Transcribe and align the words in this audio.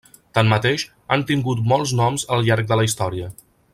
Tanmateix, 0.37 0.85
han 1.15 1.25
tingut 1.31 1.61
molts 1.73 1.93
noms 2.01 2.25
al 2.37 2.45
llarg 2.49 2.73
de 2.73 2.79
la 2.81 2.87
història. 2.89 3.29